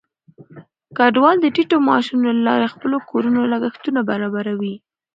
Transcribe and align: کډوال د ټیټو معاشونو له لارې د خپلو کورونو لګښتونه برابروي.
کډوال 0.97 1.37
د 1.41 1.45
ټیټو 1.55 1.77
معاشونو 1.87 2.27
له 2.35 2.41
لارې 2.47 2.63
د 2.67 2.71
خپلو 2.73 2.97
کورونو 3.09 3.41
لګښتونه 3.53 3.99
برابروي. 4.09 4.75